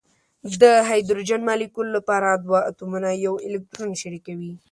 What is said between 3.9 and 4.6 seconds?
شریکوي.